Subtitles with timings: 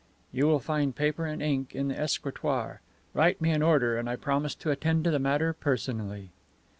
[0.31, 2.81] "You will find paper and ink in the escritoire.
[3.13, 6.31] Write me an order and I promise to attend to the matter personally."